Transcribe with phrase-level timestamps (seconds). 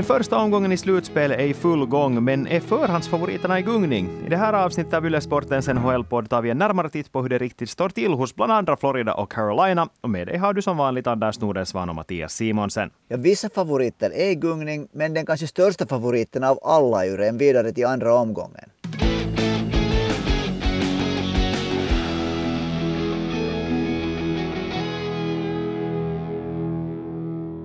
[0.00, 4.10] Den första omgången i slutspelet är i full gång, men är förhandsfavoriterna i gungning?
[4.26, 7.28] I det här avsnittet av Yle Sportens NHL-podd tar vi en närmare titt på hur
[7.28, 9.88] det riktigt står till hos bland andra Florida och Carolina.
[10.00, 12.90] Och med dig har du som vanligt Anders Nordensvan och Mattias Simonsen.
[13.08, 17.16] Ja, vissa favoriter är i gungning, men den kanske största favoriten av alla är ju
[17.16, 18.70] redan vidare till andra omgången.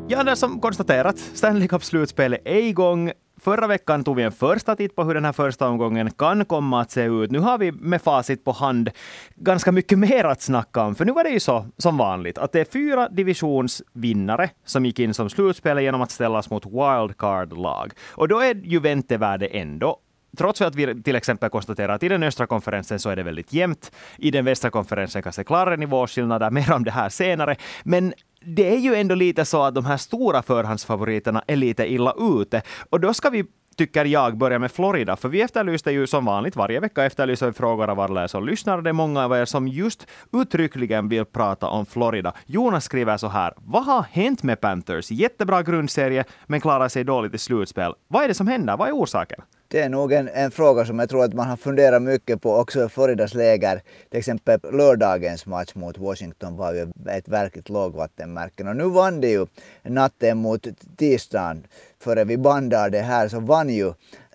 [0.07, 3.11] Ja, det som konstaterat, Stanley Cup-slutspelet är igång.
[3.41, 6.81] Förra veckan tog vi en första titt på hur den här första omgången kan komma
[6.81, 7.31] att se ut.
[7.31, 8.89] Nu har vi med facit på hand
[9.35, 12.51] ganska mycket mer att snacka om, för nu var det ju så som vanligt att
[12.51, 17.91] det är fyra divisionsvinnare som gick in som slutspel genom att ställas mot wildcard-lag.
[18.11, 19.99] Och då är ju väntevärde ändå
[20.35, 23.53] trots att vi till exempel konstaterar att i den östra konferensen så är det väldigt
[23.53, 23.91] jämnt.
[24.17, 27.55] I den västra konferensen kanske klarare nivåskillnader, mer om det här senare.
[27.83, 28.13] Men
[28.45, 32.61] det är ju ändå lite så att de här stora förhandsfavoriterna är lite illa ute.
[32.89, 33.45] Och då ska vi
[33.77, 35.15] tycker jag, börja med Florida.
[35.15, 38.45] För vi efterlyste ju som vanligt, varje vecka efterlyser vi frågor av alla er som
[38.45, 38.81] lyssnar.
[38.81, 42.33] Det är många av er som just uttryckligen vill prata om Florida.
[42.45, 43.53] Jonas skriver så här.
[43.57, 45.11] Vad har hänt med Panthers?
[45.11, 47.93] Jättebra grundserie, men klarar sig dåligt i slutspel.
[48.07, 48.77] Vad är det som händer?
[48.77, 49.41] Vad är orsaken?
[49.67, 52.55] Det är nog en, en, fråga som jag tror att man har funderat mycket på
[52.55, 53.81] också i Floridas läger.
[54.09, 58.63] Till exempel lördagens match mot Washington var ju ett verkligt lågvattenmärke.
[58.63, 59.45] Och nu vann det ju
[59.83, 61.67] natten mot tisdagen.
[61.99, 63.93] Före vi bandar det här så vann ju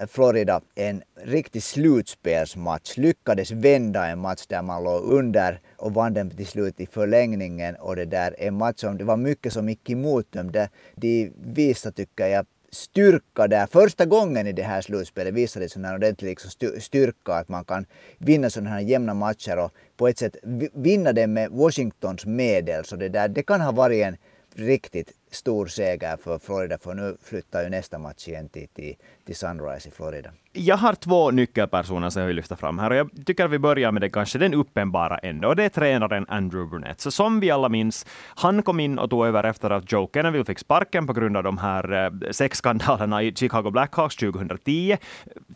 [0.08, 2.96] Florida en riktig slutspelsmatch.
[2.96, 7.74] Lyckades vända en match där man låg under och vann den till slut i förlängningen.
[7.76, 10.52] Och det där en match som det var mycket som gick emot dem.
[10.94, 13.66] De visade tycker jag styrka där.
[13.66, 16.50] Första gången i det här slutspelet visade det sig en ordentlig liksom
[16.80, 17.86] styrka att man kan
[18.18, 20.36] vinna sådana här jämna matcher och på ett sätt
[20.74, 22.84] vinna det med Washingtons medel.
[22.84, 24.16] Så det, där, det kan ha varit en
[24.54, 28.96] riktigt stor seger för Florida, för nu flyttar ju nästa match igen till, till,
[29.26, 30.30] till Sunrise i Florida.
[30.52, 33.58] Jag har två nyckelpersoner som jag vill lyfta fram här och jag tycker att vi
[33.58, 37.00] börjar med det kanske den uppenbara ändå, och det är tränaren Andrew Burnett.
[37.00, 40.44] Så som vi alla minns, han kom in och tog över efter att Joe Kenneville
[40.44, 44.96] fick sparken på grund av de här eh, sexskandalerna i Chicago Blackhawks 2010.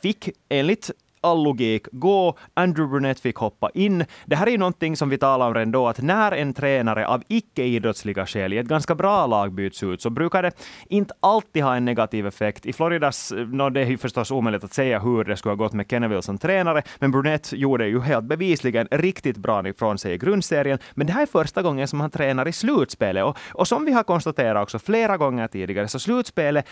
[0.03, 0.91] Fick enligt
[1.25, 2.39] all logik gå.
[2.55, 4.05] Andrew Brunette fick hoppa in.
[4.25, 7.07] Det här är ju någonting som vi talade om redan då, att när en tränare
[7.07, 10.53] av icke-idrottsliga skäl i ett ganska bra lag byts ut, så brukar det
[10.89, 12.67] inte alltid ha en negativ effekt.
[12.67, 15.57] I Floridas, eh, no, det är ju förstås omöjligt att säga hur det skulle ha
[15.57, 20.15] gått med Kenneville som tränare, men Brunette gjorde ju helt bevisligen riktigt bra ifrån sig
[20.15, 20.79] i grundserien.
[20.95, 23.25] Men det här är första gången som han tränar i slutspelet.
[23.25, 26.67] Och, och som vi har konstaterat också flera gånger tidigare, så slutspelet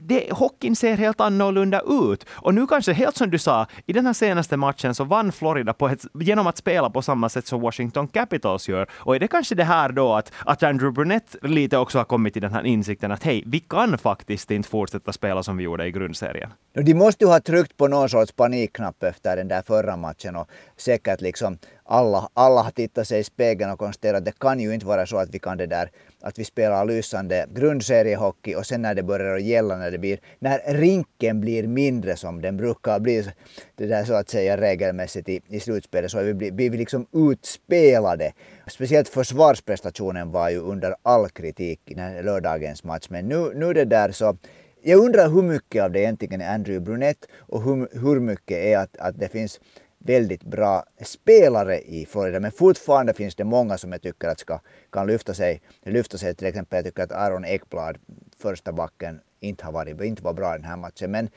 [0.00, 2.26] det, hockeyn ser helt annorlunda ut.
[2.30, 5.72] Och nu kanske, helt som du sa, i den här senaste matchen så vann Florida
[5.72, 8.86] på ett, genom att spela på samma sätt som Washington Capitals gör.
[8.92, 12.32] Och är det kanske det här då att, att Andrew Brunett lite också har kommit
[12.32, 15.86] till den här insikten att hej, vi kan faktiskt inte fortsätta spela som vi gjorde
[15.86, 16.50] i grundserien.
[16.74, 20.48] De måste ju ha tryckt på någon sorts panikknapp efter den där förra matchen och
[20.76, 21.58] säkert liksom
[21.88, 25.06] alla, alla har tittat sig i spegeln och konstaterat att det kan ju inte vara
[25.06, 25.90] så att vi kan det där
[26.20, 30.60] att vi spelar lysande grundseriehockey och sen när det börjar gälla när det blir, när
[30.66, 33.24] rinken blir mindre som den brukar bli,
[33.76, 38.32] det där så att säga regelmässigt i, i slutspelet så blir vi, vi liksom utspelade.
[38.66, 43.84] Speciellt försvarsprestationen var ju under all kritik i den lördagens match men nu, nu det
[43.84, 44.36] där så
[44.82, 48.78] jag undrar hur mycket av det egentligen är Andrew Brunette och hur, hur mycket är
[48.78, 49.60] att, att det finns
[49.98, 52.40] väldigt bra spelare i Florida.
[52.40, 54.60] Men fortfarande finns det många som jag tycker att ska,
[54.92, 55.62] kan lyfta sig.
[55.82, 56.34] lyfta sig.
[56.34, 57.98] Till exempel jag tycker att Aaron Ekblad,
[58.38, 61.10] första backen, inte, har varit, inte var bra i den här matchen.
[61.10, 61.28] Men,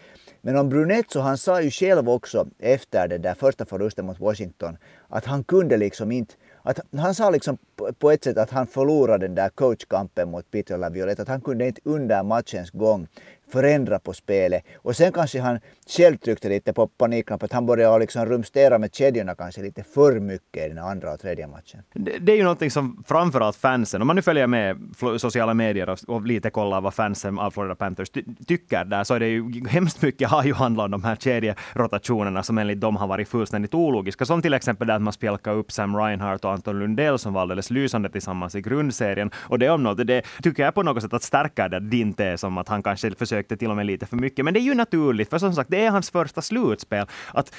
[0.42, 4.78] men om Brunetto, han sa ju själv också efter den där första förlusten mot Washington
[5.08, 6.34] att han kunde liksom inte
[6.64, 7.58] att han sa liksom
[8.00, 11.68] på ett sätt att han förlorade den där coachkampen mot Peter Laviolette, att han kunde
[11.68, 13.08] inte under matchens gång
[13.52, 14.64] förändra på spelet.
[14.76, 15.60] Och sen kanske han
[15.98, 20.20] själv tryckte lite på panikknappen, att han började liksom rumstera med kedjorna kanske lite för
[20.20, 21.80] mycket i den andra och tredje matchen.
[21.94, 24.78] Det, det är ju någonting som framförallt fansen, om man nu följer med
[25.18, 29.14] sociala medier och, och lite kollar vad fansen av Florida Panthers ty tycker där, så
[29.14, 32.96] är det ju hemskt mycket har ju handlat om de här kedjerotationerna som enligt dem
[32.96, 34.26] har varit fullständigt ologiska.
[34.26, 37.42] Som till exempel det att man spjälkar upp Sam Reinhardt och Anton Lundell som var
[37.42, 39.32] alldeles lysande tillsammans i grundserien.
[39.36, 42.44] Och det om något, det tycker jag på något sätt att stärka det din tes
[42.44, 44.46] om att han kanske försöker försökte till och med lite för mycket.
[44.46, 47.08] Men det är ju naturligt, för som sagt, det är hans första slutspel.
[47.34, 47.56] Att,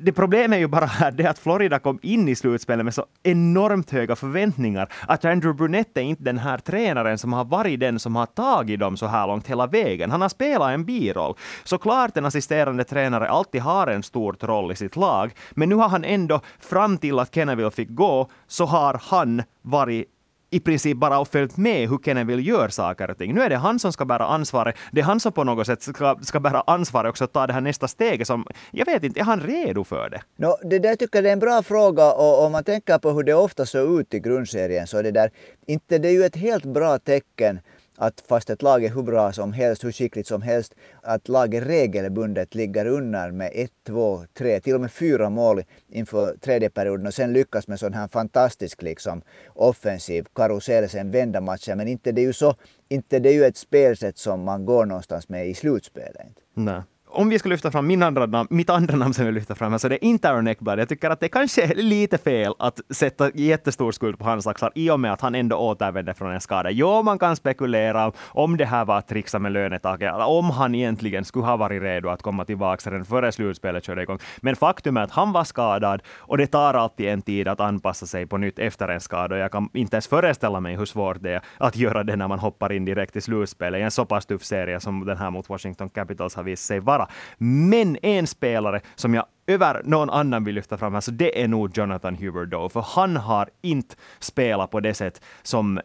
[0.00, 3.06] det problemet är ju bara här det att Florida kom in i slutspelet med så
[3.22, 4.88] enormt höga förväntningar.
[5.08, 8.80] Att Andrew Brunette är inte den här tränaren som har varit den som har tagit
[8.80, 10.10] dem så här långt hela vägen.
[10.10, 11.34] Han har spelat en biroll.
[11.64, 15.88] Såklart en assisterande tränare alltid har en stor roll i sitt lag, men nu har
[15.88, 20.15] han ändå fram till att Kenneville fick gå, så har han varit
[20.50, 23.34] i princip bara följt med hur Kenen vill göra saker och ting.
[23.34, 24.76] Nu är det han som ska bära ansvaret.
[24.92, 27.52] Det är han som på något sätt ska, ska bära ansvaret också och ta det
[27.52, 28.26] här nästa steget.
[28.26, 30.20] Som, jag vet inte, är han redo för det?
[30.36, 33.22] No, det där tycker jag är en bra fråga och om man tänker på hur
[33.22, 35.30] det ofta såg ut i grundserien så är det där,
[35.66, 37.60] inte det är ju ett helt bra tecken
[37.96, 41.66] att fast ett lag är hur bra som helst, hur skickligt som helst, att laget
[41.66, 47.06] regelbundet ligger under med ett, två, tre, till och med fyra mål inför tredje perioden
[47.06, 49.22] och sen lyckas med sån här fantastisk liksom
[49.54, 51.78] offensiv karusell, sen vända matchen.
[51.78, 52.54] Men inte det är ju så,
[52.88, 56.26] inte det är ju ett spelsätt som man går någonstans med i slutspelet.
[56.54, 59.54] Nej om vi ska lyfta fram min andra namn, mitt andra namn som jag lyfter
[59.54, 60.80] fram, så det är inte Aaron Eckblad.
[60.80, 64.72] Jag tycker att det kanske är lite fel att sätta jättestor skuld på hans axlar
[64.74, 66.70] i och med att han ändå återvänder från en skada.
[66.70, 70.74] Jo, man kan spekulera om det här var att trixa med lönetaket, eller om han
[70.74, 74.18] egentligen skulle ha varit redo att komma tillbaka redan före slutspelet körde igång.
[74.40, 78.06] Men faktum är att han var skadad och det tar alltid en tid att anpassa
[78.06, 79.38] sig på nytt efter en skada.
[79.38, 82.38] Jag kan inte ens föreställa mig hur svårt det är att göra det när man
[82.38, 85.48] hoppar in direkt i slutspelet i en så pass tuff serie som den här mot
[85.48, 87.05] Washington Capitals har visat sig vara.
[87.38, 91.48] Men en spelare som jag över någon annan vill lyfta fram här, så det är
[91.48, 95.80] nog Jonathan Huberdeau, för han har inte spelat på det sätt som...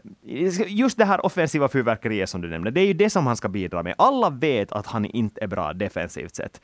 [0.67, 3.49] Just det här offensiva fyrverkeriet som du nämnde, det är ju det som han ska
[3.49, 3.95] bidra med.
[3.97, 6.61] Alla vet att han inte är bra defensivt sett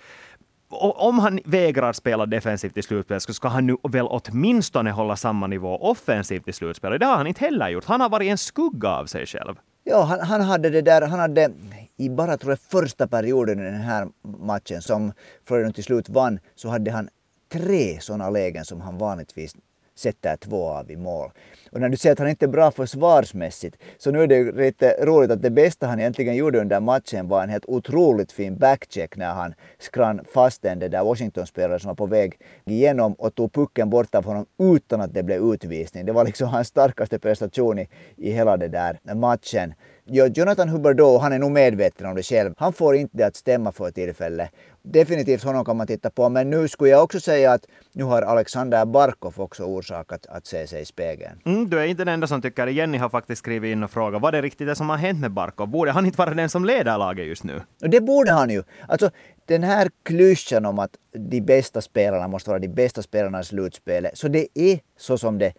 [0.69, 5.47] om han vägrar spela defensivt i slutspel så ska han nu väl åtminstone hålla samma
[5.47, 6.99] nivå offensivt i slutspel.
[6.99, 7.85] Det har han inte heller gjort.
[7.85, 9.55] Han har varit en skugga av sig själv.
[9.83, 11.51] Ja, han, han, hade det där, han hade
[11.97, 15.13] i bara tror jag första perioden i den här matchen som
[15.43, 17.09] Frölunda till slut vann så hade han
[17.51, 19.55] tre sådana lägen som han vanligtvis
[19.95, 21.31] sätter två av i mål.
[21.77, 25.05] Och när du säger att han inte är bra försvarsmässigt, så nu är det lite
[25.05, 29.17] roligt att det bästa han egentligen gjorde under matchen var en helt otroligt fin backcheck
[29.17, 33.89] när han skrann fast den där Washington-spelare som var på väg igenom och tog pucken
[33.89, 36.05] bort av honom utan att det blev utvisning.
[36.05, 39.73] Det var liksom hans starkaste prestation i, i hela den där matchen.
[40.09, 42.53] Ja, Jonathan Huberdeau, han är nog medveten om det själv.
[42.57, 44.49] Han får inte det att stämma för tillfället.
[44.81, 48.21] Definitivt honom kan man titta på, men nu skulle jag också säga att nu har
[48.21, 51.39] Alexander Barkov också orsak att, att se sig i spegeln.
[51.45, 52.71] Mm, du är inte den enda som tycker det.
[52.71, 55.31] Jenny har faktiskt skrivit in och frågat vad det riktigt är som har hänt med
[55.31, 55.67] Barkov.
[55.67, 57.61] Borde han inte vara den som leder laget just nu?
[57.79, 58.63] Det borde han ju.
[58.87, 59.09] Alltså,
[59.45, 64.17] den här klyschan om att de bästa spelarna måste vara de bästa spelarna i slutspelet,
[64.17, 65.53] så det är så som det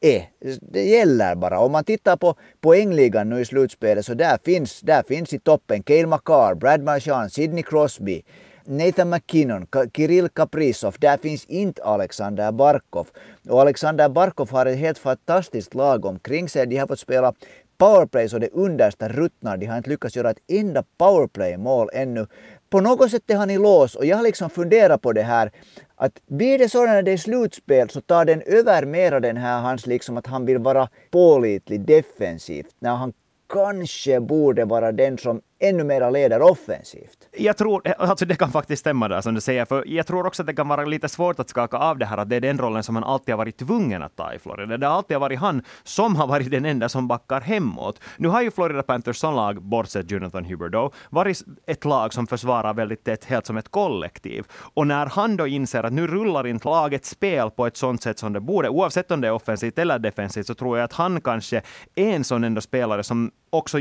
[0.00, 0.28] är.
[0.60, 1.58] Det gäller bara.
[1.58, 5.82] Om man tittar på poängligan nu i slutspelet så där finns, där finns i toppen
[5.82, 8.22] Cale Makar, Brad Marchand, Sidney Crosby,
[8.66, 9.66] Nathan McKinnon,
[9.96, 13.06] Kirill Kaprizov, där finns inte Alexander Barkov.
[13.48, 16.66] Och Alexander Barkov har ett helt fantastiskt lag omkring sig.
[16.66, 17.32] De har fått spela
[17.78, 19.56] powerplay så det understa ruttnar.
[19.56, 22.26] De har inte lyckats göra ett enda powerplay-mål ännu.
[22.70, 25.50] På något sätt är han i lås och jag har liksom funderat på det här
[25.96, 29.60] att blir det så när det är slutspel så tar den över mera den här
[29.60, 33.12] hans liksom att han vill vara pålitlig defensivt när han
[33.52, 37.28] kanske borde vara den som ännu mera leder offensivt.
[37.32, 40.26] Jag tror, eh, alltså det kan faktiskt stämma där som du säger, för jag tror
[40.26, 42.40] också att det kan vara lite svårt att skaka av det här att det är
[42.40, 44.76] den rollen som han alltid har varit tvungen att ta i Florida.
[44.76, 48.00] Det har alltid varit han som har varit den enda som backar hemåt.
[48.16, 52.74] Nu har ju Florida Panthers som lag, bortsett Jonathan Huberdeau, varit ett lag som försvarar
[52.74, 54.44] väldigt tätt, helt som ett kollektiv.
[54.74, 58.18] Och när han då inser att nu rullar inte lagets spel på ett sånt sätt
[58.18, 61.20] som det borde, oavsett om det är offensivt eller defensivt, så tror jag att han
[61.20, 61.62] kanske
[61.94, 63.78] är en sån enda spelare som också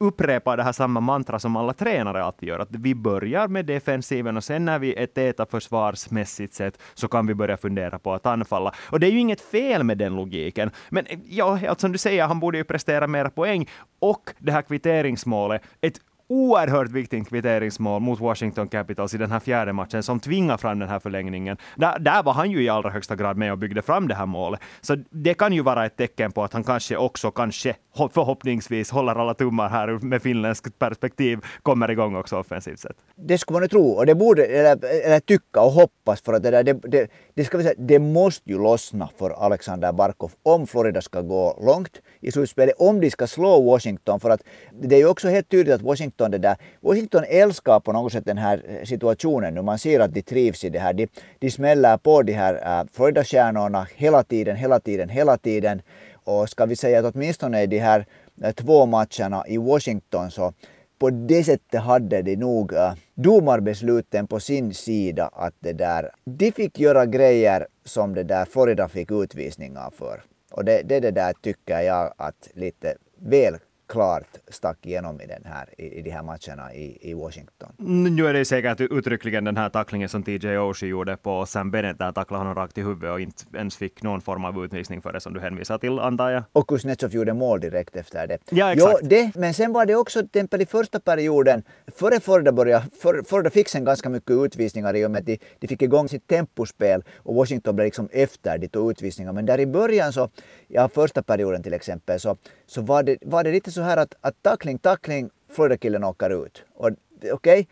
[0.00, 4.36] upprepar det här samma mantra som alla tränare alltid gör, att vi börjar med defensiven
[4.36, 8.26] och sen när vi är täta försvarsmässigt sett så kan vi börja fundera på att
[8.26, 8.72] anfalla.
[8.90, 10.70] Och det är ju inget fel med den logiken.
[10.90, 13.68] Men ja, alltså som du säger, han borde ju prestera mera poäng.
[14.00, 19.72] Och det här kvitteringsmålet, ett oerhört viktigt kvitteringsmål mot Washington Capitals i den här fjärde
[19.72, 21.56] matchen som tvingar fram den här förlängningen.
[21.76, 24.26] Där, där var han ju i allra högsta grad med och byggde fram det här
[24.26, 24.60] målet.
[24.80, 27.74] Så det kan ju vara ett tecken på att han kanske också, kanske
[28.12, 32.96] förhoppningsvis, håller alla tummar här med finländskt perspektiv, kommer igång också offensivt sett.
[33.16, 36.42] Det skulle man ju tro och det borde, eller, eller tycka och hoppas för att
[36.42, 40.32] det där, det, det, det, ska vi säga, det måste ju lossna för Alexander Barkov
[40.42, 44.94] om Florida ska gå långt i slutspelet, om de ska slå Washington, för att det
[44.94, 48.38] är ju också helt tydligt att Washington det där, Washington älskar på något sätt den
[48.38, 49.62] här eh, situationen nu.
[49.62, 50.92] Man ser att de trivs i det här.
[50.92, 55.82] De, de smäller på de här äh, Florida-stjärnorna hela tiden, hela tiden, hela tiden.
[56.24, 58.06] Och ska vi säga att åtminstone i de här
[58.42, 60.52] äh, två matcherna i Washington så
[60.98, 66.52] på det sättet hade de nog äh, domarbesluten på sin sida att det där, de
[66.52, 70.22] fick göra grejer som det där Florida fick utvisningar för.
[70.54, 75.44] Och det, det, det där tycker jag att lite väl klart stack igenom i, den
[75.44, 77.72] här, i, i de här matcherna i, i Washington.
[78.16, 81.98] Nu är det säkert uttryckligen den här tacklingen som TJ Oshie gjorde på Sam Bennett,
[81.98, 85.12] där tacklade honom rakt i huvudet och inte ens fick någon form av utvisning för
[85.12, 86.42] det som du hänvisar till, antar jag.
[86.52, 88.38] Och Kuznetsov gjorde mål direkt efter det.
[88.50, 88.98] Ja, exakt.
[89.02, 91.62] Jo, det, men sen var det också tempel i första perioden,
[91.96, 95.38] före Forda började, för, Forda fick sen ganska mycket utvisningar i och med att de,
[95.58, 99.32] de fick igång sitt tempospel och Washington blev liksom efter de tog utvisningar.
[99.32, 100.28] Men där i början så,
[100.68, 104.14] ja första perioden till exempel, så, så var, det, var det lite så här att,
[104.20, 106.64] att tackling, tackling, Florida-killen åker ut.
[106.76, 107.66] Okej, okay,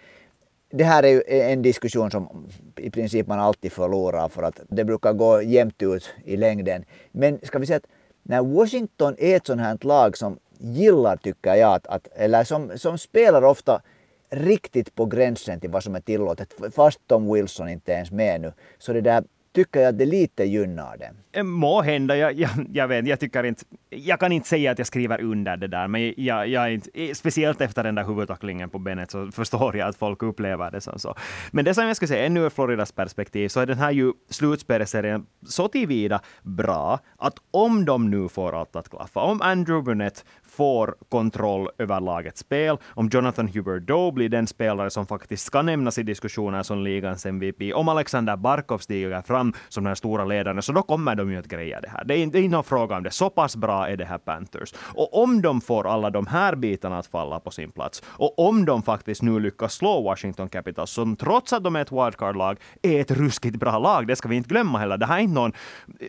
[0.70, 4.60] det här är ju e- en diskussion som i princip man alltid förlorar för att
[4.68, 6.84] det brukar gå jämnt ut i längden.
[7.12, 7.86] Men ska vi säga att
[8.22, 12.78] när Washington är ett sånt här lag som gillar, tycker jag, att, att, eller som,
[12.78, 13.82] som spelar ofta
[14.30, 18.52] riktigt på gränsen till vad som är tillåtet, fast Tom Wilson inte ens med nu,
[18.78, 21.38] så det där tycker jag att det lite gynnar det.
[21.38, 24.78] Eh, må hända, jag, jag, jag, vet, jag tycker inte, jag kan inte säga att
[24.78, 28.70] jag skriver under det där, men jag, jag inte, eh, speciellt efter den där huvudtacklingen
[28.70, 31.14] på benet så förstår jag att folk upplever det som så.
[31.50, 34.12] Men det som jag ska säga, ännu ur Floridas perspektiv, så är den här ju
[34.30, 40.24] slutspelserien så tillvida bra att om de nu får allt att klaffa, om Andrew Burnett
[40.56, 45.98] får kontroll över lagets spel, om Jonathan Huberdeau blir den spelare som faktiskt ska nämnas
[45.98, 50.72] i diskussioner som ligans MVP, om Alexander Barkov stiger fram som den stora ledaren, så
[50.72, 52.04] då kommer de ju att greja det här.
[52.04, 53.10] Det är inte, det är någon fråga om det.
[53.10, 54.74] Så pass bra är det här Panthers.
[54.94, 58.64] Och om de får alla de här bitarna att falla på sin plats, och om
[58.64, 63.00] de faktiskt nu lyckas slå Washington Capitals, som trots att de är ett wildcard-lag, är
[63.00, 64.96] ett ruskigt bra lag, det ska vi inte glömma heller.
[64.96, 65.52] Det här är inte någon,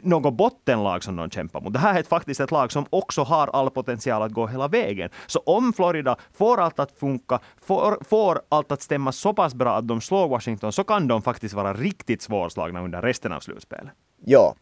[0.01, 1.73] något bottenlag som de kämpar mot.
[1.73, 5.09] Det här är faktiskt ett lag som också har all potential att gå hela vägen.
[5.27, 9.75] Så om Florida får allt att funka, får, får allt att stämma så pass bra
[9.75, 13.93] att de slår Washington, så kan de faktiskt vara riktigt svårslagna under resten av slutspelet.
[14.25, 14.55] Ja.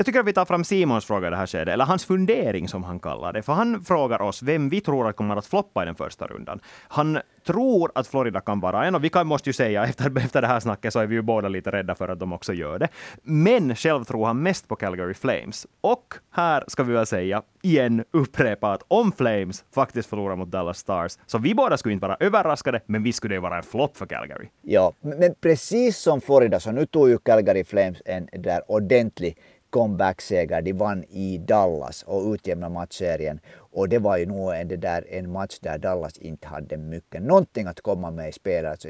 [0.00, 2.68] Jag tycker att vi tar fram Simons fråga i det här skedet, eller hans fundering
[2.68, 3.42] som han kallar det.
[3.42, 6.60] För han frågar oss vem vi tror att kommer att floppa i den första rundan.
[6.88, 10.40] Han tror att Florida kan vara en, och vi kan, måste ju säga efter, efter
[10.42, 12.78] det här snacket så är vi ju båda lite rädda för att de också gör
[12.78, 12.88] det.
[13.22, 15.66] Men själv tror han mest på Calgary Flames.
[15.80, 20.78] Och här ska vi väl säga, igen upprepa att om Flames faktiskt förlorar mot Dallas
[20.78, 23.96] Stars, så vi båda skulle inte vara överraskade, men vi skulle ju vara en flopp
[23.96, 24.48] för Calgary.
[24.62, 29.36] Ja, men precis som Florida så nu tog ju Calgary Flames en där ordentlig
[29.70, 30.62] comeback-seger.
[30.62, 33.40] De vann i Dallas och utjämnade matchserien.
[33.56, 37.22] Och det var ju nog en, det där, en match där Dallas inte hade mycket,
[37.22, 38.70] någonting att komma med i spelet.
[38.70, 38.88] Alltså,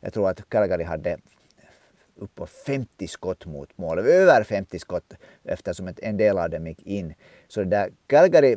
[0.00, 1.18] jag tror att Calgary hade
[2.18, 6.82] upp på 50 skott mot mål, över 50 skott eftersom en del av dem gick
[6.82, 7.14] in.
[7.48, 8.56] Så det där Calgary,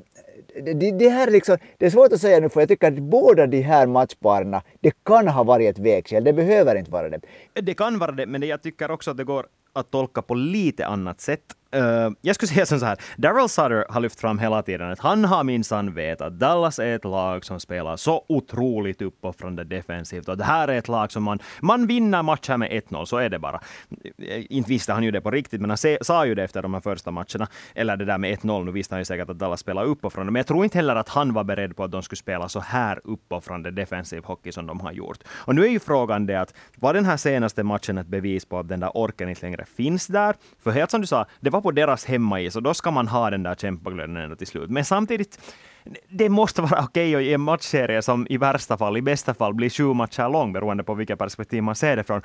[0.63, 3.47] det, det, här liksom, det är svårt att säga nu för jag tycker att båda
[3.47, 7.21] de här matchparna, det kan ha varit ett vägskäl, det behöver inte vara det.
[7.53, 10.87] Det kan vara det, men jag tycker också att det går att tolka på lite
[10.87, 11.55] annat sätt.
[11.75, 15.25] Uh, jag skulle säga så här, Daryl Sutter har lyft fram hela tiden att han
[15.25, 20.37] har minsann vetat att Dallas är ett lag som spelar så otroligt uppoffrande defensivt och
[20.37, 23.39] det här är ett lag som man, man vinner matcher med 1-0, så är det
[23.39, 23.61] bara.
[24.17, 26.61] Eh, inte visste han ju det på riktigt, men han se, sa ju det efter
[26.61, 29.39] de här första matcherna, eller det där med 1-0, nu visste han ju säkert att
[29.39, 32.03] Dallas spelar uppoffrande, men jag tror inte heller att han var beredd på att de
[32.03, 35.17] skulle spela så här uppoffrande defensiv hockey som de har gjort.
[35.29, 38.59] Och nu är ju frågan det att, var den här senaste matchen ett bevis på
[38.59, 40.35] att den där orken inte längre finns där?
[40.63, 43.29] För helt som du sa, det var på deras hemmais och då ska man ha
[43.29, 44.69] den där kämpaglöden ända till slut.
[44.69, 45.39] Men samtidigt,
[46.09, 49.33] det måste vara okej okay att ge en matchserie som i värsta fall, i bästa
[49.33, 52.21] fall, blir sju matcher lång beroende på vilket perspektiv man ser det från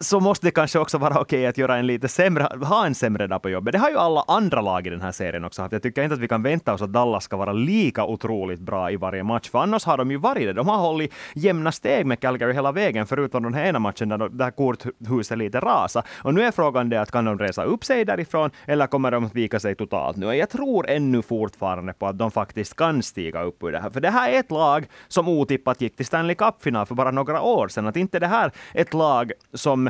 [0.00, 2.94] så måste det kanske också vara okej okay att göra en lite sämre, ha en
[2.94, 3.72] sämre dag på jobbet.
[3.72, 5.72] Det har ju alla andra lag i den här serien också haft.
[5.72, 8.90] Jag tycker inte att vi kan vänta oss att Dallas ska vara lika otroligt bra
[8.90, 10.52] i varje match, för annars har de ju varit det.
[10.52, 14.28] De har hållit jämna steg med Calgary hela vägen, förutom den här ena matchen där,
[14.28, 16.02] där korthuset lite rasa.
[16.22, 19.24] Och nu är frågan det att kan de resa upp sig därifrån, eller kommer de
[19.24, 20.26] att vika sig totalt nu?
[20.26, 24.00] Jag tror ännu fortfarande på att de faktiskt kan stiga upp ur det här, för
[24.00, 27.68] det här är ett lag som otippat gick till Stanley Cup-final för bara några år
[27.68, 27.86] sedan.
[27.86, 29.85] Att inte det här ett lag som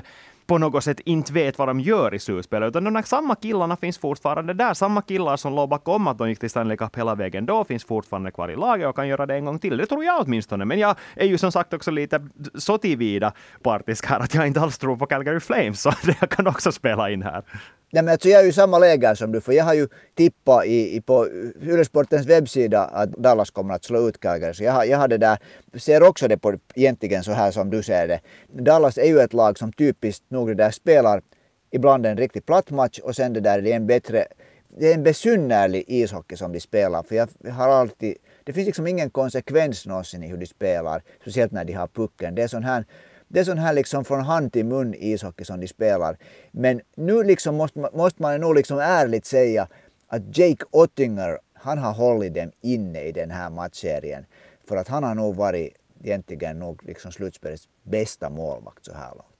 [0.47, 3.77] på något sätt inte vet vad de gör i slutspelet, utan de där samma killarna
[3.77, 4.75] finns fortfarande där.
[4.75, 7.85] Samma killar som låg bakom att de gick till Stanley Cup hela vägen då finns
[7.85, 9.77] fortfarande kvar i laget och kan göra det en gång till.
[9.77, 10.65] Det tror jag åtminstone.
[10.65, 14.61] Men jag är ju som sagt också lite så tillvida partisk här att jag inte
[14.61, 17.43] alls tror på Calgary Flames, så det kan också spela in här.
[17.97, 19.89] Nej, men alltså jag är ju i samma läge som du, för jag har ju
[20.15, 21.29] tippat i, i på
[21.63, 24.55] Ylesportens webbsida att Dallas kommer att slå ut Calgary.
[24.55, 25.39] Så jag, har, jag har det där,
[25.79, 28.21] ser också det på egentligen så här som du ser det.
[28.49, 31.23] Dallas är ju ett lag som typiskt nog det där spelar
[31.71, 34.27] ibland en riktigt platt match och sen det där det är en bättre
[34.79, 37.03] det är en besynnerlig ishockey som de spelar.
[37.03, 41.03] För jag har alltid, det finns liksom ingen konsekvens någonsin i hur de spelar.
[41.21, 42.35] Speciellt när de har pucken.
[42.35, 42.85] Det är sån här
[43.29, 46.17] det är sån här liksom från hand till mun ishockey som de spelar.
[46.51, 49.69] Men nu liksom måste, måste man nog liksom ärligt säga
[50.07, 54.27] att Jake Ottinger, han har hållit dem inne i den här matchserien.
[54.69, 59.36] För att han har nog varit egentligen nog liksom slutspelets bästa målvakt så här långt.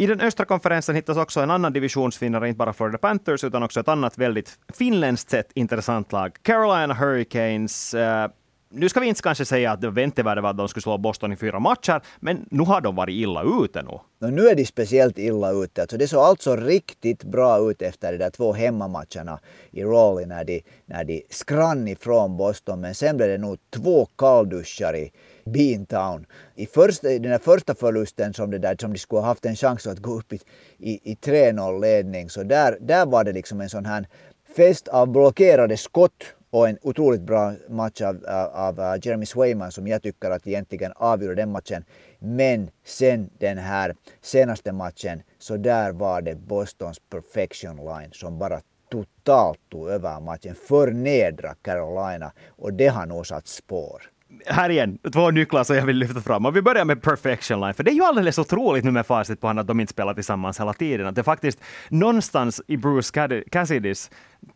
[0.00, 3.80] I den östra konferensen hittas också en annan divisionsvinnare, inte bara Florida Panthers, utan också
[3.80, 6.36] ett annat väldigt finländskt sett intressant lag.
[6.42, 7.94] Carolina Hurricanes.
[7.94, 8.26] Uh,
[8.72, 11.32] nu ska vi inte kanske säga att det väntevärde var att de skulle slå Boston
[11.32, 14.28] i fyra matcher, men nu har de varit illa ute nu.
[14.30, 15.80] nu är de speciellt illa ute.
[15.80, 19.40] Alltså det såg alltså riktigt bra ut efter de där två hemmamatcherna
[19.70, 22.80] i Raleigh när de, när de skrann ifrån Boston.
[22.80, 25.12] Men sen blev det nog två kallduschar i,
[25.44, 26.26] Beantown.
[26.54, 29.46] I, första, I den här första förlusten som, det där, som de skulle ha haft
[29.46, 30.40] en chans att gå upp i,
[30.78, 34.08] i, i 3-0 ledning, så där, där var det liksom en sån här
[34.56, 39.72] fest av blockerade skott och en otroligt bra match av, av, av, eh, Jeremy Swayman
[39.72, 41.84] som jag tycker att egentligen avgjorde den matchen.
[42.18, 48.60] Men sen den här senaste matchen så där var det Bostons perfection line som bara
[48.90, 54.02] totalt tog över matchen, förnedra Carolina och det har nog satt spår
[54.46, 56.46] här igen, två nycklar som jag vill lyfta fram.
[56.46, 59.40] Och vi börjar med Perfection Line, för det är ju alldeles otroligt nu med facit
[59.40, 61.06] på att de inte spelar tillsammans hela tiden.
[61.06, 64.10] Att det faktiskt någonstans i Bruce Cassidys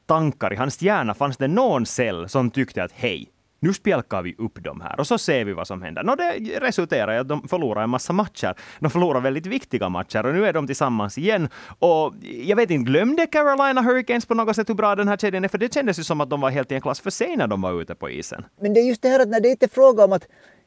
[0.06, 3.28] tankar, i hans hjärna, fanns det någon cell som tyckte att hej,
[3.64, 6.02] nu spjälkar vi upp dem här och så ser vi vad som händer.
[6.04, 8.54] No, det resulterar i att de förlorar en massa matcher.
[8.80, 11.48] De förlorar väldigt viktiga matcher och nu är de tillsammans igen.
[11.78, 15.44] Och jag vet inte, glömde Carolina Hurricanes på något sätt hur bra den här kedjan
[15.44, 15.48] är?
[15.48, 17.46] För det kändes ju som att de var helt i en klass för sig när
[17.46, 18.44] de var ute på isen.
[18.60, 20.26] Men det är just det här att när det inte är fråga om att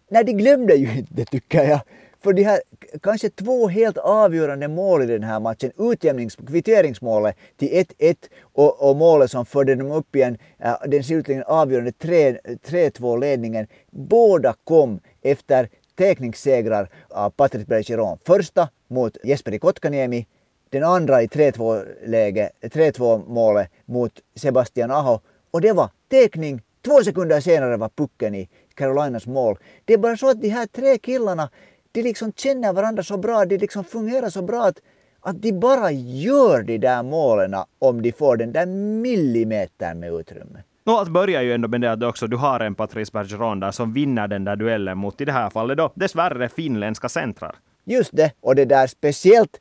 [0.10, 1.80] Nej, de glömde ju inte tycker jag.
[2.28, 2.62] För de här
[3.04, 8.96] kanske två helt avgörande mål i den här matchen, utjämnings kvitteringsmålet till 1-1 och, och
[8.96, 15.70] målet som förde dem upp igen, äh, den slutligen avgörande 3-2 ledningen, båda kom efter
[15.98, 18.18] tekningssegrar av Patrick Bergeron.
[18.26, 20.28] Första mot Jesperi Kotkaniemi,
[20.70, 25.20] den andra i 3-2 läge, 3-2 målet mot Sebastian Aho
[25.52, 26.62] och det var tekning.
[26.86, 29.58] Två sekunder senare var pucken i Carolinas mål.
[29.86, 31.50] Det är bara så att de här tre killarna
[31.92, 34.82] de liksom känner varandra så bra, de liksom fungerar så bra att,
[35.20, 38.66] att de bara gör de där målen om de får den där
[39.02, 40.64] millimetern med utrymme.
[40.84, 43.72] No, att börja ju ändå med det att också du har en Patrice Bergeron där
[43.72, 47.56] som vinner den där duellen mot, i det här fallet då, dessvärre finländska centrar.
[47.86, 49.60] Just det, och det där speciellt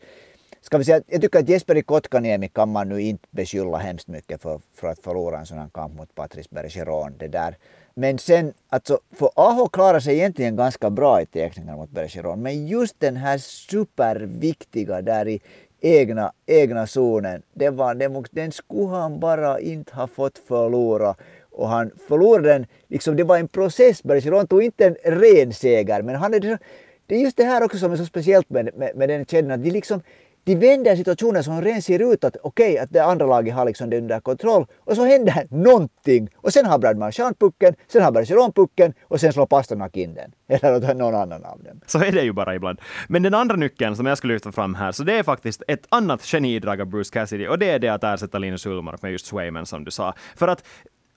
[0.61, 4.43] ska vi säga, jag tycker att Jesper Kotkaniemi kan man nu inte beskylla hemskt mycket
[4.43, 7.15] för, för att förlora en sån här kamp mot Patrice Bergeron.
[7.19, 7.57] Det där
[7.99, 12.43] men sen, alltså, för Aho klarar sig egentligen ganska bra i teckningar mot Bergeron.
[12.43, 15.41] Men just den här superviktiga där i
[15.81, 21.15] egna, egna zonen, det var, den, den skulle han bara inte ha fått förlora.
[21.51, 24.03] Och han förlorade den, liksom det var en process.
[24.03, 26.59] Bergeron tog inte en ren seger, men han är,
[27.07, 29.51] det är just det här också som är så speciellt med, med, med den kedjan,
[29.51, 30.01] att de liksom
[30.47, 33.65] de vänder situationen som ren ser ut att okej, okay, att det andra laget har
[33.65, 38.03] liksom det under kontroll och så händer någonting och sen har Brad Marchand pucken, sen
[38.03, 40.33] har Bergeron pucken och sen slår Pasternak in den.
[40.49, 41.81] Eller någon annan av dem.
[41.87, 42.81] Så är det ju bara ibland.
[43.09, 45.87] Men den andra nyckeln som jag skulle lyfta fram här, så det är faktiskt ett
[45.89, 49.27] annat genidrag av Bruce Cassidy och det är det att ersätta Linus Ullmark med just
[49.27, 50.15] Swayman som du sa.
[50.37, 50.65] För att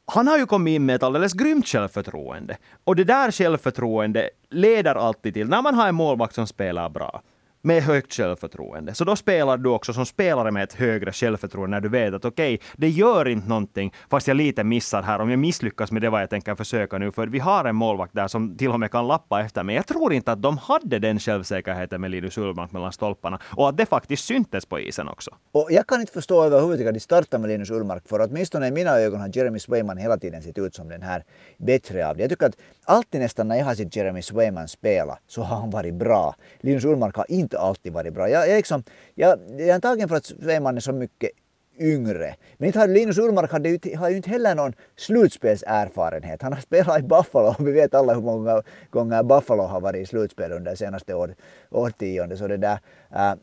[0.06, 2.58] han har ju kommit in med ett alldeles grymt självförtroende.
[2.84, 7.22] Och det där självförtroende leder alltid till, när man har en målvakt som spelar bra,
[7.62, 8.94] med högt självförtroende.
[8.94, 12.26] Så då spelar du också som spelare med ett högre självförtroende när du vet att
[12.26, 16.02] okej, okay, det gör inte någonting fast jag lite missar här om jag misslyckas med
[16.02, 17.12] det vad jag tänker försöka nu.
[17.12, 19.76] För vi har en målvakt där som till och med kan lappa efter mig.
[19.76, 23.78] Jag tror inte att de hade den självsäkerheten med Linus Ullmark mellan stolparna och att
[23.78, 25.32] det faktiskt syntes på isen också.
[25.52, 28.72] Och jag kan inte förstå överhuvudtaget att de startar med Linus Ullmark för åtminstone i
[28.72, 31.24] mina ögon har Jeremy Swayman hela tiden sett ut som den här
[31.58, 32.24] bättre av det.
[32.24, 35.70] Jag tycker att alltid nästan när jag har sett Jeremy Swayman spela så har han
[35.70, 36.36] varit bra.
[36.62, 38.30] Linus Ullmark har inte inte alltid varit bra.
[38.30, 38.84] Jag, jag, liksom,
[39.16, 41.32] jag, jag är antagligen för att Sveman är så mycket
[41.80, 42.36] yngre.
[42.58, 46.42] Men inte har Linus Ullmark hade ju, har ju inte heller någon slutspelserfarenhet.
[46.42, 50.02] Han har spelat i Buffalo och vi vet alla hur många gånger Buffalo har varit
[50.02, 51.36] i slutspel under senaste år,
[51.70, 52.40] årtiondet.
[52.40, 52.80] Så det där,
[53.16, 53.34] äh,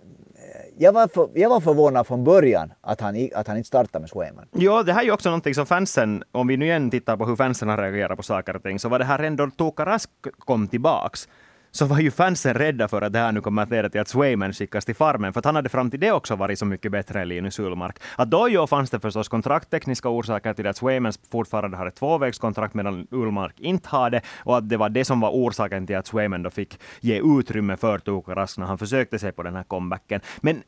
[0.78, 4.10] jag, var för, jag var förvånad från början att han, att han inte startade med
[4.10, 4.46] Swayman.
[4.52, 7.26] Ja, det här är ju också någonting som fansen, om vi nu igen tittar på
[7.26, 10.10] hur fansen har reagerat på saker och ting, så var det här ändå Tuukka Rask
[10.38, 11.28] kom tillbaks
[11.76, 14.08] så var ju fansen rädda för att det här nu kommer att leda till att
[14.08, 16.92] Swayman skickas till Farmen, för att han hade fram till det också varit så mycket
[16.92, 17.98] bättre än Linus Ullmark.
[18.16, 22.74] Att då ju fanns det förstås kontrakttekniska orsaker till att Swayman fortfarande har ett tvåvägskontrakt
[22.74, 26.06] medan Ullmark inte har det, och att det var det som var orsaken till att
[26.06, 29.64] Swayman då fick ge utrymme för Tuukka Rask när han försökte sig på den här
[29.64, 30.20] comebacken.
[30.40, 30.62] Men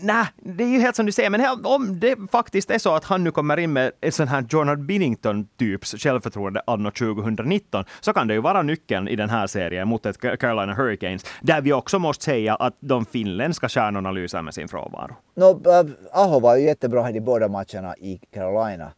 [0.00, 3.04] Nej, det är ju helt som du säger, men om det faktiskt är så att
[3.04, 8.28] han nu kommer in med en sån här Jordan Binnington-typs självförtroende anno 2019, så kan
[8.28, 11.98] det ju vara nyckeln i den här serien mot ett Carolina Hurricanes, där vi också
[11.98, 15.16] måste säga att de finländska stjärnorna lyser med sin frånvaro.
[15.36, 18.92] No, äh, Aho var ju jättebra i båda matcherna i Carolina.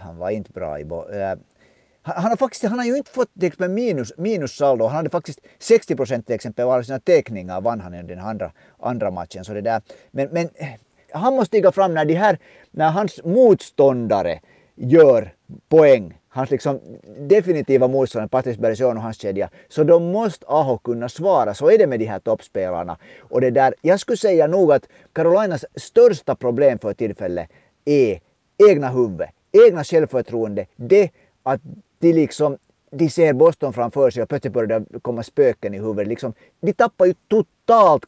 [0.00, 1.38] Han var inte bra i båda äh,
[2.06, 4.84] han har, faktiskt, han har ju inte fått till exempel minus, minussaldo.
[4.84, 8.52] Han hade faktiskt 60 procent till exempel av sina teckningar vann han i den andra,
[8.78, 9.44] andra matchen.
[9.44, 9.82] Så det där.
[10.10, 10.48] Men, men
[11.12, 12.38] han måste stiga fram när, de här,
[12.70, 14.40] när hans motståndare
[14.74, 15.34] gör
[15.68, 16.18] poäng.
[16.28, 16.80] Hans liksom
[17.18, 19.50] definitiva motståndare, Patrice Bergeron och hans kedja.
[19.68, 21.54] Så då måste Aho kunna svara.
[21.54, 22.96] Så är det med de här toppspelarna.
[23.18, 27.50] Och det där, jag skulle säga nog att Carolinas största problem för tillfället
[27.84, 28.20] är
[28.70, 29.26] egna huvud,
[29.66, 30.66] egna självförtroende.
[30.76, 31.10] Det
[31.44, 31.60] att
[32.04, 32.58] de liksom
[32.90, 36.08] de ser Boston framför sig och plötsligt börjar det komma spöken i huvudet.
[36.08, 37.48] Liksom, de tappar ju totalt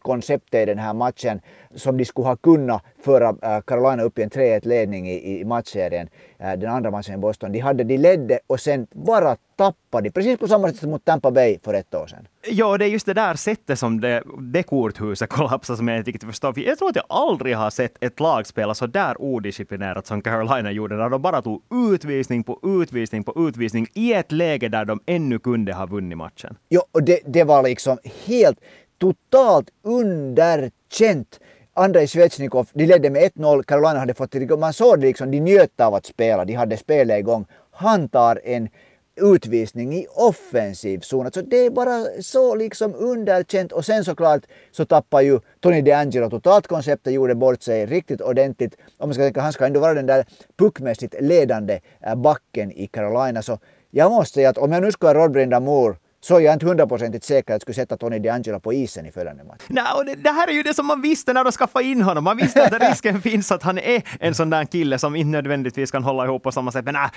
[0.02, 1.40] konceptet i den här matchen
[1.74, 5.44] som de skulle ha kunnat föra äh, Carolina upp i en 3-1 ledning i, i
[5.44, 6.08] matchserien.
[6.38, 7.52] Äh, den andra matchen i Boston.
[7.52, 10.10] De, hade, de ledde och sen bara tappade de.
[10.10, 12.28] Precis på samma sätt som mot Tampa Bay för ett år sedan.
[12.48, 16.10] Ja, det är just det där sättet som det, det korthuset kollapsar som jag inte
[16.10, 16.58] riktigt förstår.
[16.58, 20.70] Jag tror att jag aldrig har sett ett lag spela så där odisciplinerat som Carolina
[20.70, 25.00] gjorde, när de bara tog utvisning på utvisning på utvisning i ett läge där de
[25.06, 26.56] ännu kunde ha vunnit matchen.
[26.68, 28.60] Ja, och det, det var liksom helt
[28.98, 31.40] totalt underkänt.
[31.74, 33.62] Andrei Svechnikov, de ledde med 1-0.
[33.62, 36.44] Carolina hade fått det Man såg det liksom, de njöt av att spela.
[36.44, 37.46] De hade spelet igång.
[37.70, 38.68] Han tar en
[39.16, 41.26] utvisning i offensiv zon.
[41.26, 43.72] Alltså det är bara så liksom underkänt.
[43.72, 48.76] Och sen såklart så tappar ju Tony DeAngelo totalt konceptet, gjorde bort sig riktigt ordentligt.
[48.98, 50.26] Om man ska tänka, han ska ändå vara den där
[50.58, 53.42] puckmässigt ledande eh, backen i Carolina.
[53.42, 53.58] Så
[53.90, 56.66] jag måste säga att om jag nu skulle vara Rodbrinda Moore så är jag inte
[56.66, 59.62] hundraprocentigt säker att jag skulle sätta Tony DeAngelo på isen i följande match.
[59.68, 62.02] Nej, och det, det, här är ju det som man visste när de skaffade in
[62.02, 62.24] honom.
[62.24, 65.90] Man visste att risken finns att han är en sån där kille som inte nödvändigtvis
[65.90, 66.84] kan hålla ihop på samma sätt.
[66.84, 67.10] Men nej,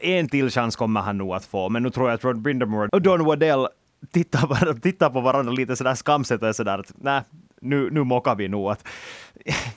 [0.00, 1.68] en till chans kommer han nog att få.
[1.68, 3.68] Men nu tror jag att Rod Brindamore och Don Waddell
[4.12, 7.22] tittar, tittar på varandra lite sådär skamset och sådär att nej,
[7.64, 8.88] nu, nu mockar vi nog att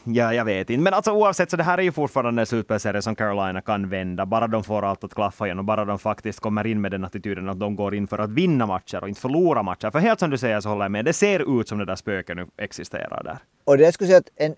[0.04, 0.84] ja, jag vet inte.
[0.84, 4.26] Men alltså oavsett, så det här är ju fortfarande en superserie som Carolina kan vända,
[4.26, 7.06] bara de får allt att klaffa igen och bara de faktiskt kommer in med den
[7.06, 9.92] attityden att de går in för att vinna matcher och inte förlora matcher.
[9.92, 11.96] För helt som du säger så håller jag med, det ser ut som det där
[11.96, 13.38] spöket nu existerar där.
[13.64, 14.56] Och det jag skulle säga att en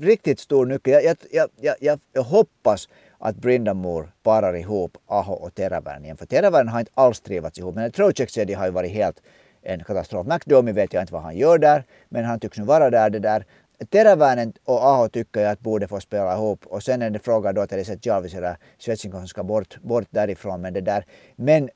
[0.00, 5.54] riktigt stor nyckel, jag, jag, jag, jag, jag hoppas att Brindamore parar ihop Aho och
[5.54, 6.16] Teräväinen igen.
[6.16, 7.74] För Teräväinen har inte alls trivats ihop.
[7.74, 9.22] Men Trocheck har ju varit helt
[9.62, 10.26] en katastrof.
[10.26, 13.10] McDomi vet jag inte vad han gör där, men han tycks nu vara där.
[13.10, 13.44] Det där.
[13.90, 17.52] Teräväinen och Aho tycker jag att borde få spela ihop och sen är det fråga
[17.52, 20.60] då till exempel Jarvis eller Svetsinko som ska bort, bort därifrån.
[20.60, 21.04] Men, det där.
[21.36, 21.70] men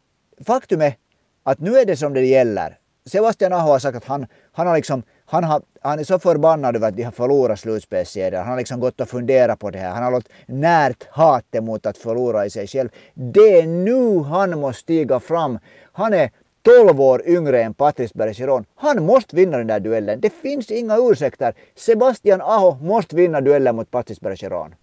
[0.47, 0.95] faktum är
[1.43, 2.79] att nu är det som det gäller.
[3.07, 6.77] Sebastian Aho har sagt att han, han, har liksom, han, har, han är så förbannad
[6.77, 8.43] över att de har förlorat slutspelsserien.
[8.43, 9.91] Han har liksom gått och funderat på det här.
[9.91, 12.89] Han har låtit närt hatet mot att förlora i sig själv.
[13.15, 15.59] Det är nu han måste stiga fram.
[15.93, 16.31] Han är
[16.65, 18.65] 12 år yngre än Patrice Bergeron.
[18.77, 20.21] Han måste vinna den där duellen.
[20.21, 21.55] Det finns inga ursäkter.
[21.75, 24.75] Sebastian Aho måste vinna duellen mot Patrice Bergeron.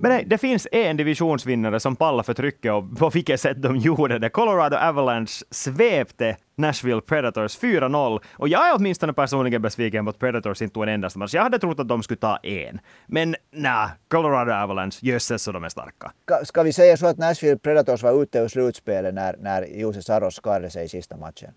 [0.00, 3.76] Men nej, det finns en divisionsvinnare som pallar för trycket och på vilket sätt de
[3.76, 4.28] gjorde det.
[4.28, 8.20] Colorado Avalanche svepte Nashville Predators 4-0.
[8.32, 11.34] Och jag är åtminstone personligen besviken på att Predators inte tog en endaste match.
[11.34, 12.80] Jag hade trott att de skulle ta en.
[13.06, 16.12] Men nej, Colorado Avalanche, jösses så de är starka.
[16.44, 20.34] Ska vi säga så att Nashville Predators var ute ur slutspelet när, när Jose Saros
[20.34, 21.50] skadade sig i sista matchen?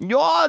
[0.00, 0.48] Ja,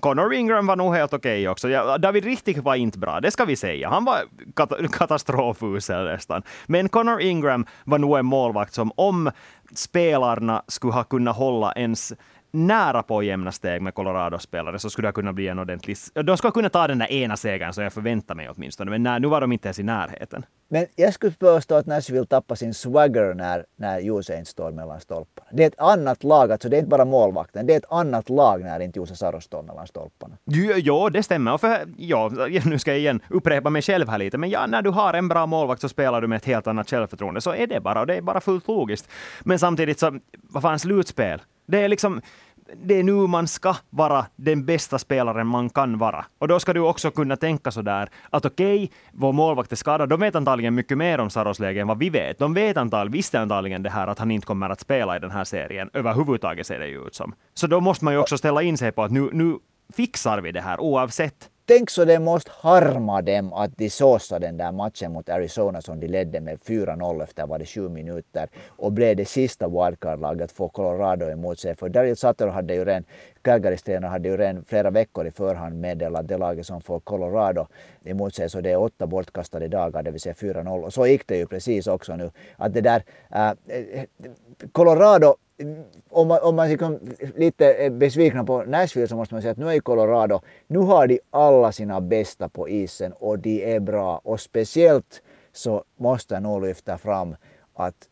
[0.00, 1.68] Connor Ingram var nog helt okej okay också.
[1.68, 3.88] Ja, David Richtig var inte bra, det ska vi säga.
[3.88, 6.42] Han var kat katastrofusel nästan.
[6.66, 9.30] Men Connor Ingram var nog en målvakt som om
[9.74, 12.12] spelarna skulle ha kunnat hålla ens
[12.50, 15.96] nära på jämna steg med Colorado-spelare så skulle det kunna bli en ordentlig...
[16.24, 19.20] De skulle kunna ta den där ena segern som jag förväntar mig åtminstone, men nej,
[19.20, 20.44] nu var de inte ens i närheten.
[20.68, 24.00] Men jag skulle påstå att Nashville tappar sin swagger när, när
[24.38, 25.48] inte står mellan stolparna.
[25.52, 28.30] Det är ett annat lag, alltså det är inte bara målvakten, det är ett annat
[28.30, 30.36] lag när inte Jose Saros står mellan stolparna.
[30.76, 31.54] Ja, det stämmer.
[31.54, 32.30] Och för, ja,
[32.64, 35.28] nu ska jag igen upprepa mig själv här lite, men ja, när du har en
[35.28, 38.06] bra målvakt så spelar du med ett helt annat självförtroende, så är det bara, och
[38.06, 39.08] det är bara fullt logiskt.
[39.44, 41.40] Men samtidigt så, vad fan, slutspel.
[41.66, 42.20] Det är liksom
[42.74, 46.24] det är nu man ska vara den bästa spelaren man kan vara.
[46.38, 50.08] Och då ska du också kunna tänka sådär att okej, okay, vår målvakt är skadad.
[50.08, 52.38] De vet antagligen mycket mer om Saros läge än vad vi vet.
[52.38, 55.30] De vet antagligen, visste antagligen det här att han inte kommer att spela i den
[55.30, 55.90] här serien.
[55.92, 57.34] Överhuvudtaget ser det ju ut som.
[57.54, 59.58] Så då måste man ju också ställa in sig på att nu, nu
[59.96, 64.56] fixar vi det här oavsett tänk så det måste harma dem att de såsade den
[64.56, 68.92] där matchen mot Arizona som de ledde med 4-0 efter var det sju minuter och
[68.92, 71.74] blev det sista wildcard-laget att få Colorado emot sig.
[71.74, 73.04] För Daryl Sutter hade ju redan,
[73.46, 77.66] Calgary hade ju redan flera veckor i förhand meddelat att det laget som får Colorado
[78.04, 80.84] emot sig så det är åtta bortkastade dagar, det vill säga 4-0.
[80.84, 82.30] Och så gick det ju precis också nu.
[82.56, 83.52] Att det där, äh,
[84.72, 85.36] Colorado
[86.10, 86.98] om man, om man liksom
[87.36, 90.78] lite är besvikna på Nashville så måste man säga att nu är ju Colorado, nu
[90.78, 94.20] har de alla sina bästa på isen och de är bra.
[94.24, 97.36] Och speciellt så måste jag nog lyfta fram
[97.74, 98.08] att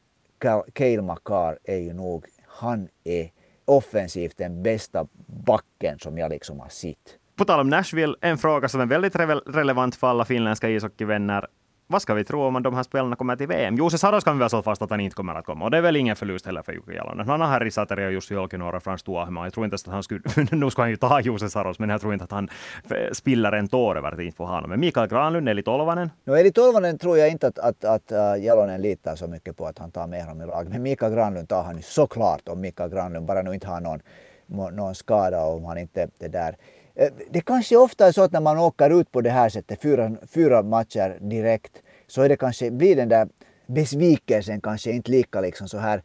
[0.72, 3.30] Cale Makar är ju nog, han är
[3.64, 7.18] offensivt den bästa backen som jag liksom har sett.
[7.36, 11.46] På tal om Nashville, en fråga som är väldigt re relevant för alla finländska ishockeyvänner
[11.94, 13.76] vad ska vi tro om de här spelarna kommer till VM?
[13.76, 15.64] Jose Saros kan vi väl alltså slå fast att han inte kommer att komma.
[15.64, 17.28] Och det är väl ingen förlust heller för Jukka Jalonen.
[17.28, 20.20] Han har Harry Sateri och Jussi Jolkinuora och Frans Jag tror inte att han skulle...
[20.50, 22.48] nu ska han ju ta Jose Saros, men jag tror inte att han
[22.90, 24.70] eh, spiller en tår över att inte få ha honom.
[24.70, 26.10] Men Mikael Granlund, Eli Tolvanen?
[26.24, 29.66] No, Eli Tolvanen tror jag inte att, att, att uh, Jalonen litar så mycket på
[29.66, 30.68] att han tar med honom i lag.
[30.68, 34.00] Men Mikael Granlund tar han ju såklart om Mikael Granlund bara nu inte har någon,
[34.76, 36.56] någon skada och om han inte det där
[36.94, 39.82] Eh, det kanske ofta är så att när man åker ut på det här sättet,
[39.82, 43.28] fyra, fyra matcher direkt, så är det kanske, blir den där
[43.66, 46.02] besvikelsen kanske inte lika liksom så här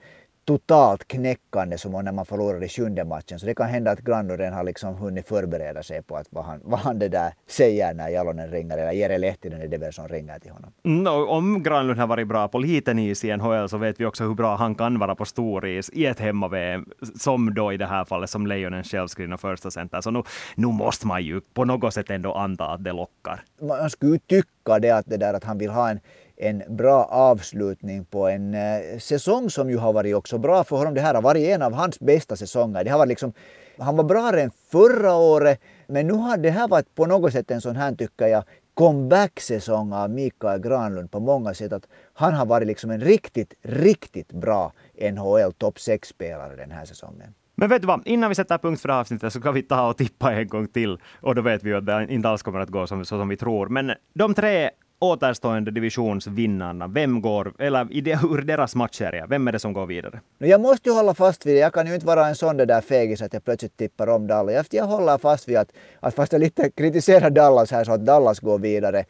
[0.50, 3.40] totalt knäckande som när man förlorar i sjunde matchen.
[3.40, 6.62] Så det kan hända att Granlund har liksom hunnit förbereda sig på att vad han,
[6.64, 10.08] vad han det där säger när Jalonen ringer, eller Jere Lehtinen är det väl som
[10.08, 10.72] ringer till honom.
[10.84, 14.24] No, om Granlund har varit bra på liten is i NHL så vet vi också
[14.24, 16.86] hur bra han kan vara på stor is i ett hemma-VM,
[17.20, 20.02] som då i det här fallet som Lejonens självskrivna första center.
[20.02, 20.24] Så nu,
[20.56, 23.44] nu måste man ju på något sätt ändå anta att det lockar.
[23.62, 26.00] Man skulle ju tycka det att, det där att han vill ha en
[26.40, 30.94] en bra avslutning på en eh, säsong som ju har varit också bra för honom.
[30.94, 32.84] Det här har varit en av hans bästa säsonger.
[32.84, 33.34] Det har varit liksom,
[33.78, 37.52] han var bra än förra året, men nu har det här varit på något sätt
[37.52, 41.74] en sån här, tycker jag, comeback-säsong av Mikael Granlund på många sätt.
[41.74, 44.74] Att han har varit liksom en riktigt, riktigt bra
[45.12, 47.34] NHL topp 6-spelare den här säsongen.
[47.56, 49.62] Men vet du vad, innan vi sätter punkt för det här avsnittet så kan vi
[49.62, 50.98] ta och tippa en gång till.
[51.22, 53.28] Och då vet vi ju att det inte alls kommer att gå som, så som
[53.28, 53.68] vi tror.
[53.70, 59.74] Men de tre återstående divisionsvinnarna, vem går, eller ur deras matcher, vem är det som
[59.74, 60.22] går vidare?
[60.38, 61.60] Jag måste ju hålla fast vid det.
[61.60, 64.68] Jag kan ju inte vara en sån där fegis att jag plötsligt tippar om Dallas.
[64.72, 68.40] Jag håller fast vid att, att fast jag lite kritiserar Dallas här så att Dallas
[68.40, 69.06] går vidare.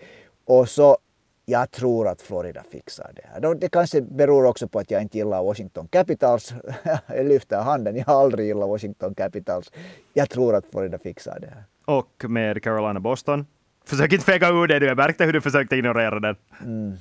[0.46, 0.98] Och så
[1.46, 3.56] jag tror att Florida fixar det här.
[3.56, 6.54] Det kanske beror också på att jag inte gillar Washington Capitals.
[7.08, 9.72] jag lyfter handen, jag har aldrig gillat Washington Capitals.
[10.14, 11.64] Jag tror att Florida fixar det här.
[11.86, 13.46] Och med Carolina Boston?
[13.90, 14.86] Försök inte fega ur det, du.
[14.86, 16.36] jag märkte hur du försökte ignorera den.
[16.64, 16.94] Mm.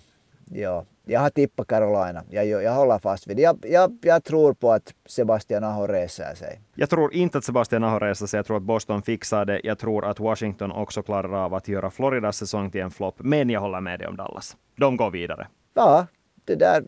[0.51, 2.23] Ja, jag har tippat Carolina.
[2.31, 3.43] Jag, jag håller fast vid det.
[3.43, 6.61] Jag, jag, jag tror på att Sebastian Aho reser sig.
[6.75, 8.39] Jag tror inte att Sebastian Aho reser sig.
[8.39, 9.61] Jag tror att Boston fixar det.
[9.65, 13.15] Jag tror att Washington också klarar av att göra Floridas säsong till en flopp.
[13.19, 14.57] Men jag håller med dig om Dallas.
[14.77, 15.47] De går vidare.
[15.75, 16.07] Ja,
[16.45, 16.85] det där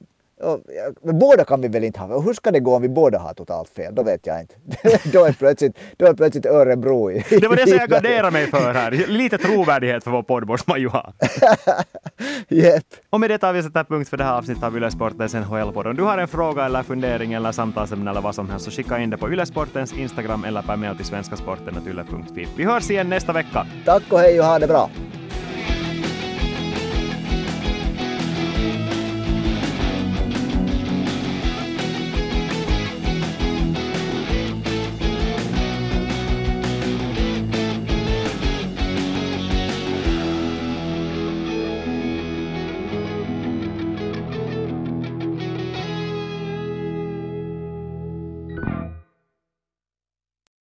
[1.03, 2.21] men båda kan vi väl inte ha?
[2.21, 3.95] Hur ska det gå om vi båda har totalt fel?
[3.95, 4.55] Då vet jag inte.
[5.13, 7.25] då, är plötsligt, då är plötsligt Örebro i...
[7.31, 8.91] Det var det som jag garderade mig för här.
[8.91, 11.13] Lite trovärdighet för vår podd måste man ju ha.
[12.49, 12.85] yep.
[13.11, 15.87] Och med det tar vi sätter punkt för det här avsnittet av Ylesportens NHL-podd.
[15.87, 18.99] Om du har en fråga eller fundering eller samtalsämne eller vad som helst så skicka
[18.99, 22.49] in det på Ylesportens Instagram eller per mail till svenskasporten.yle.fi.
[22.57, 23.67] Vi hörs igen nästa vecka.
[23.85, 24.91] Tack och hej och ha det bra.